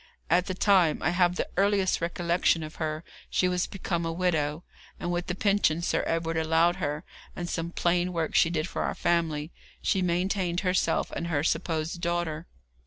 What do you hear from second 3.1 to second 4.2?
she was become a